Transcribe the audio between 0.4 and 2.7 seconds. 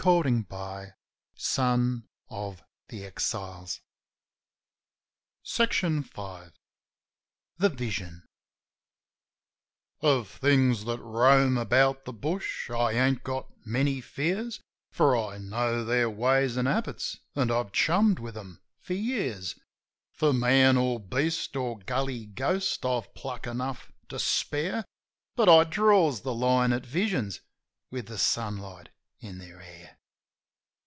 hard. V. THE